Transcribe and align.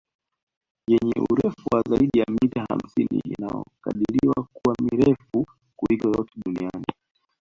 Yenye 0.87 1.17
urefu 1.31 1.63
wa 1.73 1.81
zaidi 1.89 2.19
ya 2.19 2.25
mita 2.31 2.65
hamsini 2.69 3.07
na 3.19 3.31
inakadiliwa 3.37 4.47
kuwa 4.53 4.75
mirefu 4.81 5.45
kuliko 5.77 6.07
yote 6.07 6.33
duniani 6.45 6.85